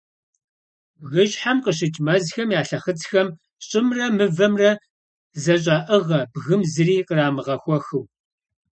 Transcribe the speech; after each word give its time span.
Бгыщхьэм 1.01 1.57
къыщыкӏ 1.63 1.99
мэзхэм 2.05 2.49
я 2.59 2.61
лъэхъыцхэм 2.67 3.27
щӏымрэ 3.67 4.05
мывэмрэ 4.17 4.71
зэщӏаӏыгъэ 5.43 6.19
бгым 6.33 6.61
зыри 6.71 6.97
кърамыгъэхуэхыу. 7.07 8.03